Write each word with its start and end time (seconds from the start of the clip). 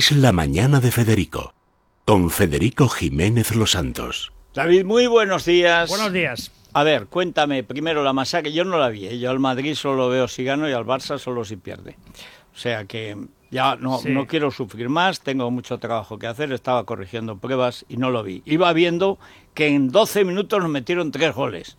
Es 0.00 0.12
la 0.12 0.32
mañana 0.32 0.80
de 0.80 0.90
Federico, 0.90 1.52
con 2.06 2.30
Federico 2.30 2.88
Jiménez 2.88 3.54
Los 3.54 3.72
Santos. 3.72 4.32
David, 4.54 4.86
muy 4.86 5.06
buenos 5.06 5.44
días. 5.44 5.90
Buenos 5.90 6.10
días. 6.10 6.50
A 6.72 6.84
ver, 6.84 7.04
cuéntame 7.08 7.64
primero 7.64 8.02
la 8.02 8.14
masacre. 8.14 8.50
Yo 8.50 8.64
no 8.64 8.78
la 8.78 8.88
vi. 8.88 9.04
¿eh? 9.08 9.18
Yo 9.18 9.28
al 9.30 9.40
Madrid 9.40 9.74
solo 9.74 10.08
veo 10.08 10.26
si 10.26 10.42
gano 10.42 10.66
y 10.70 10.72
al 10.72 10.86
Barça 10.86 11.18
solo 11.18 11.44
si 11.44 11.56
pierde. 11.56 11.98
O 12.54 12.58
sea 12.58 12.86
que 12.86 13.14
ya 13.50 13.76
no, 13.76 13.98
Sí. 13.98 14.08
no 14.08 14.26
quiero 14.26 14.50
sufrir 14.50 14.88
más. 14.88 15.20
Tengo 15.20 15.50
mucho 15.50 15.76
trabajo 15.76 16.18
que 16.18 16.26
hacer. 16.28 16.50
Estaba 16.54 16.86
corrigiendo 16.86 17.36
pruebas 17.36 17.84
y 17.90 17.98
no 17.98 18.08
lo 18.08 18.22
vi. 18.22 18.40
Iba 18.46 18.72
viendo 18.72 19.18
que 19.52 19.66
en 19.68 19.90
12 19.90 20.24
minutos 20.24 20.60
nos 20.62 20.70
metieron 20.70 21.10
tres 21.10 21.34
goles. 21.34 21.76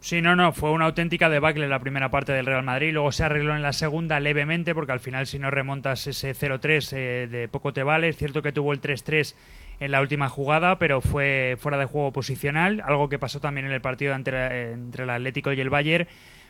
Sí, 0.00 0.22
no, 0.22 0.36
no, 0.36 0.52
fue 0.52 0.70
una 0.70 0.84
auténtica 0.84 1.28
debacle 1.28 1.66
la 1.66 1.80
primera 1.80 2.08
parte 2.10 2.32
del 2.32 2.46
Real 2.46 2.62
Madrid. 2.62 2.92
Luego 2.92 3.10
se 3.10 3.24
arregló 3.24 3.56
en 3.56 3.62
la 3.62 3.72
segunda 3.72 4.20
levemente, 4.20 4.74
porque 4.74 4.92
al 4.92 5.00
final, 5.00 5.26
si 5.26 5.40
no 5.40 5.50
remontas 5.50 6.06
ese 6.06 6.34
0-3, 6.34 6.92
eh, 6.92 7.26
de 7.28 7.48
poco 7.48 7.72
te 7.72 7.82
vale. 7.82 8.08
Es 8.08 8.16
cierto 8.16 8.40
que 8.40 8.52
tuvo 8.52 8.72
el 8.72 8.80
3-3 8.80 9.34
en 9.80 9.90
la 9.90 10.00
última 10.00 10.28
jugada, 10.28 10.78
pero 10.78 11.00
fue 11.00 11.56
fuera 11.58 11.78
de 11.78 11.84
juego 11.86 12.12
posicional, 12.12 12.80
algo 12.84 13.08
que 13.08 13.18
pasó 13.18 13.40
también 13.40 13.66
en 13.66 13.72
el 13.72 13.80
partido 13.80 14.14
entre, 14.14 14.72
entre 14.72 15.02
el 15.02 15.10
Atlético 15.10 15.52
y 15.52 15.60
el 15.60 15.70
Bayern. 15.70 16.06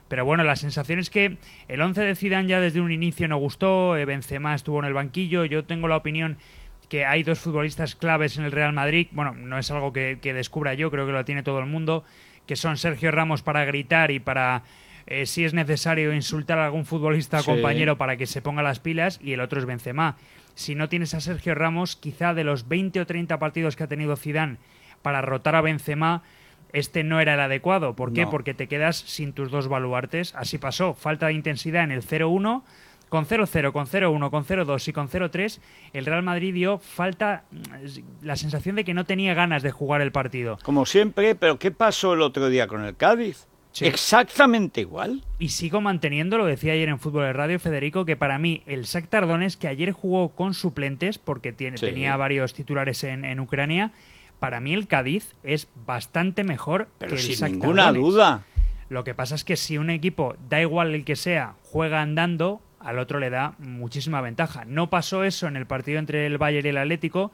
Pero 0.08 0.24
bueno, 0.24 0.44
la 0.44 0.56
sensación 0.56 0.98
es 0.98 1.10
que 1.10 1.36
el 1.68 1.80
11 1.80 2.00
de 2.02 2.14
Zidane 2.14 2.48
ya 2.48 2.60
desde 2.60 2.80
un 2.80 2.92
inicio 2.92 3.28
no 3.28 3.36
gustó, 3.38 3.96
eh, 3.96 4.04
Benzema 4.04 4.54
estuvo 4.54 4.78
en 4.78 4.86
el 4.86 4.94
banquillo. 4.94 5.44
Yo 5.44 5.64
tengo 5.64 5.88
la 5.88 5.96
opinión 5.96 6.38
que 6.88 7.04
hay 7.04 7.22
dos 7.22 7.38
futbolistas 7.38 7.94
claves 7.94 8.38
en 8.38 8.44
el 8.44 8.52
Real 8.52 8.72
Madrid. 8.72 9.08
Bueno, 9.12 9.32
no 9.34 9.58
es 9.58 9.70
algo 9.70 9.92
que, 9.92 10.18
que 10.22 10.32
descubra 10.34 10.74
yo, 10.74 10.90
creo 10.90 11.06
que 11.06 11.12
lo 11.12 11.24
tiene 11.24 11.42
todo 11.42 11.58
el 11.60 11.66
mundo 11.66 12.04
que 12.46 12.56
son 12.56 12.78
Sergio 12.78 13.10
Ramos 13.10 13.42
para 13.42 13.66
gritar 13.66 14.10
y 14.10 14.20
para, 14.20 14.62
eh, 15.06 15.26
si 15.26 15.44
es 15.44 15.52
necesario, 15.52 16.14
insultar 16.14 16.58
a 16.58 16.64
algún 16.64 16.86
futbolista 16.86 17.40
o 17.40 17.42
Sí. 17.42 17.50
compañero 17.50 17.98
para 17.98 18.16
que 18.16 18.24
se 18.26 18.40
ponga 18.40 18.62
las 18.62 18.80
pilas, 18.80 19.20
y 19.22 19.32
el 19.34 19.40
otro 19.40 19.60
es 19.60 19.66
Benzema. 19.66 20.16
Si 20.54 20.74
no 20.74 20.88
tienes 20.88 21.12
a 21.12 21.20
Sergio 21.20 21.54
Ramos, 21.54 21.94
quizá 21.96 22.32
de 22.32 22.44
los 22.44 22.66
20 22.66 23.02
o 23.02 23.06
30 23.06 23.38
partidos 23.38 23.76
que 23.76 23.84
ha 23.84 23.86
tenido 23.86 24.16
Zidane 24.16 24.56
para 25.02 25.20
rotar 25.20 25.56
a 25.56 25.60
Benzema, 25.60 26.22
este 26.72 27.04
no 27.04 27.20
era 27.20 27.34
el 27.34 27.40
adecuado. 27.40 27.94
¿Por 27.94 28.14
qué? 28.14 28.22
No. 28.22 28.30
Porque 28.30 28.54
te 28.54 28.66
quedas 28.66 28.96
sin 28.96 29.34
tus 29.34 29.50
dos 29.50 29.68
baluartes. 29.68 30.34
Así 30.34 30.56
pasó. 30.56 30.94
Falta 30.94 31.26
de 31.26 31.34
intensidad 31.34 31.84
en 31.84 31.92
el 31.92 32.02
0-1. 32.02 32.62
Con 33.08 33.26
0-0, 33.26 33.72
con 33.72 33.86
0-1, 33.86 34.30
con 34.30 34.44
0-2 34.44 34.88
y 34.88 34.92
con 34.92 35.08
0-3, 35.08 35.60
el 35.94 36.04
Real 36.06 36.22
Madrid 36.22 36.52
dio 36.54 36.78
falta, 36.78 37.44
mm, 37.50 38.24
la 38.26 38.36
sensación 38.36 38.76
de 38.76 38.84
que 38.84 38.92
no 38.94 39.04
tenía 39.04 39.34
ganas 39.34 39.62
de 39.62 39.70
jugar 39.70 40.00
el 40.02 40.12
partido. 40.12 40.58
Como 40.62 40.84
siempre, 40.86 41.34
pero 41.34 41.58
¿qué 41.58 41.70
pasó 41.70 42.12
el 42.14 42.22
otro 42.22 42.48
día 42.48 42.66
con 42.66 42.84
el 42.84 42.96
Cádiz? 42.96 43.46
Sí. 43.72 43.84
Exactamente 43.86 44.80
igual. 44.80 45.22
Y 45.38 45.50
sigo 45.50 45.80
manteniendo, 45.80 46.36
lo 46.38 46.46
decía 46.46 46.72
ayer 46.72 46.88
en 46.88 46.98
Fútbol 46.98 47.24
de 47.24 47.32
Radio 47.32 47.60
Federico, 47.60 48.04
que 48.04 48.16
para 48.16 48.38
mí 48.38 48.62
el 48.66 48.82
Shakhtar 48.84 49.22
Tardones, 49.22 49.56
que 49.56 49.68
ayer 49.68 49.92
jugó 49.92 50.30
con 50.30 50.54
suplentes, 50.54 51.18
porque 51.18 51.52
tiene, 51.52 51.76
Sí. 51.78 51.86
tenía 51.86 52.16
varios 52.16 52.54
titulares 52.54 53.04
en, 53.04 53.24
en 53.24 53.38
Ucrania, 53.40 53.92
para 54.40 54.60
mí 54.60 54.72
el 54.74 54.86
Cádiz 54.88 55.34
es 55.44 55.68
bastante 55.86 56.44
mejor 56.44 56.88
Pero 56.98 57.10
que 57.10 57.16
el 57.16 57.22
sin 57.22 57.34
Shakhtar 57.34 57.50
ninguna 57.52 57.86
Donetsk. 57.86 58.04
duda. 58.04 58.44
Lo 58.88 59.04
que 59.04 59.14
pasa 59.14 59.34
es 59.34 59.44
que 59.44 59.56
si 59.56 59.76
un 59.78 59.90
equipo, 59.90 60.34
da 60.48 60.60
igual 60.60 60.94
el 60.94 61.04
que 61.04 61.14
sea, 61.16 61.54
juega 61.62 62.00
andando, 62.00 62.60
al 62.88 62.98
otro 62.98 63.18
le 63.18 63.28
da 63.28 63.54
muchísima 63.58 64.20
ventaja. 64.22 64.64
No 64.64 64.88
pasó 64.88 65.22
eso 65.22 65.46
en 65.46 65.56
el 65.56 65.66
partido 65.66 65.98
entre 65.98 66.24
el 66.26 66.38
Bayern 66.38 66.66
y 66.66 66.70
el 66.70 66.78
Atlético. 66.78 67.32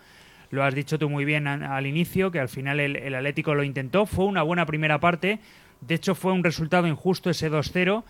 Lo 0.51 0.65
has 0.65 0.75
dicho 0.75 0.99
tú 0.99 1.09
muy 1.09 1.25
bien 1.25 1.47
al 1.47 1.87
inicio, 1.87 2.31
que 2.33 2.41
al 2.41 2.49
final 2.49 2.81
el, 2.81 2.97
el 2.97 3.15
Atlético 3.15 3.55
lo 3.55 3.63
intentó. 3.63 4.05
Fue 4.05 4.25
una 4.25 4.43
buena 4.43 4.67
primera 4.67 4.99
parte. 4.99 5.39
De 5.81 5.95
hecho, 5.95 6.17
fue 6.17 6.33
un 6.33 6.43
resultado 6.43 6.89
injusto 6.89 7.31
ese 7.31 7.51
2-0. 7.51 8.03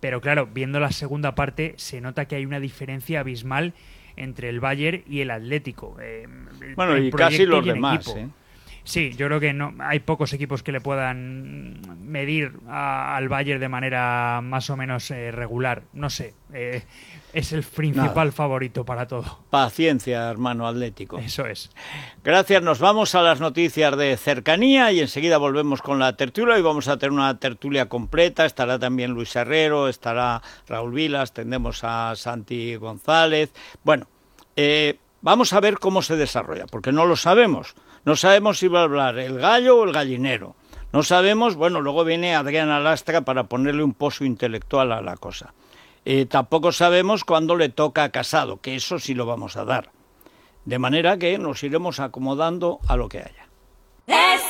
Pero 0.00 0.20
claro, 0.20 0.46
viendo 0.46 0.78
la 0.78 0.92
segunda 0.92 1.34
parte, 1.34 1.74
se 1.76 2.00
nota 2.00 2.26
que 2.26 2.36
hay 2.36 2.44
una 2.44 2.60
diferencia 2.60 3.20
abismal 3.20 3.72
entre 4.16 4.50
el 4.50 4.60
Bayern 4.60 5.02
y 5.08 5.20
el 5.20 5.30
Atlético. 5.30 5.96
Eh, 6.02 6.26
Bueno, 6.76 6.94
el 6.96 7.06
y 7.06 7.10
casi 7.10 7.46
los 7.46 7.64
y 7.64 7.70
demás. 7.70 8.06
¿eh? 8.14 8.28
Sí, 8.84 9.12
yo 9.16 9.26
creo 9.26 9.40
que 9.40 9.52
no 9.52 9.74
hay 9.80 10.00
pocos 10.00 10.32
equipos 10.32 10.62
que 10.62 10.72
le 10.72 10.80
puedan 10.80 11.80
medir 12.02 12.52
a- 12.68 13.16
al 13.16 13.28
Bayern 13.28 13.60
de 13.60 13.68
manera 13.68 14.40
más 14.42 14.70
o 14.70 14.76
menos 14.76 15.10
eh, 15.10 15.30
regular. 15.30 15.82
No 15.92 16.08
sé, 16.10 16.34
eh, 16.52 16.82
es 17.32 17.52
el 17.52 17.62
principal 17.62 18.14
Nada. 18.14 18.32
favorito 18.32 18.84
para 18.84 19.06
todo. 19.06 19.40
Paciencia, 19.50 20.28
hermano 20.30 20.66
Atlético. 20.66 21.18
Eso 21.18 21.46
es. 21.46 21.70
Gracias, 22.24 22.62
nos 22.62 22.78
vamos 22.80 23.14
a 23.14 23.22
las 23.22 23.38
noticias 23.40 23.96
de 23.96 24.16
cercanía 24.16 24.90
y 24.92 25.00
enseguida 25.00 25.38
volvemos 25.38 25.82
con 25.82 25.98
la 25.98 26.16
tertulia 26.16 26.58
y 26.58 26.62
vamos 26.62 26.88
a 26.88 26.96
tener 26.98 27.12
una 27.12 27.38
tertulia 27.38 27.88
completa. 27.88 28.44
Estará 28.46 28.78
también 28.78 29.10
Luis 29.12 29.36
Herrero, 29.36 29.88
estará 29.88 30.42
Raúl 30.66 30.92
Vilas, 30.94 31.32
tendremos 31.32 31.84
a 31.84 32.14
Santi 32.16 32.74
González. 32.76 33.52
Bueno, 33.84 34.06
eh, 34.56 34.98
vamos 35.20 35.52
a 35.52 35.60
ver 35.60 35.78
cómo 35.78 36.02
se 36.02 36.16
desarrolla, 36.16 36.66
porque 36.66 36.92
no 36.92 37.04
lo 37.06 37.14
sabemos. 37.16 37.74
No 38.04 38.16
sabemos 38.16 38.58
si 38.58 38.68
va 38.68 38.80
a 38.80 38.84
hablar 38.84 39.18
el 39.18 39.38
gallo 39.38 39.78
o 39.78 39.84
el 39.84 39.92
gallinero. 39.92 40.54
No 40.92 41.02
sabemos, 41.02 41.54
bueno, 41.54 41.80
luego 41.80 42.04
viene 42.04 42.34
Adriana 42.34 42.80
Lastra 42.80 43.20
para 43.20 43.44
ponerle 43.44 43.84
un 43.84 43.94
pozo 43.94 44.24
intelectual 44.24 44.92
a 44.92 45.02
la 45.02 45.16
cosa. 45.16 45.54
Eh, 46.04 46.26
tampoco 46.26 46.72
sabemos 46.72 47.24
cuándo 47.24 47.56
le 47.56 47.68
toca 47.68 48.04
a 48.04 48.08
Casado, 48.10 48.60
que 48.60 48.74
eso 48.74 48.98
sí 48.98 49.14
lo 49.14 49.26
vamos 49.26 49.56
a 49.56 49.64
dar. 49.64 49.90
De 50.64 50.78
manera 50.78 51.18
que 51.18 51.38
nos 51.38 51.62
iremos 51.62 52.00
acomodando 52.00 52.80
a 52.88 52.96
lo 52.96 53.08
que 53.08 53.18
haya. 53.18 53.48
Es. 54.06 54.42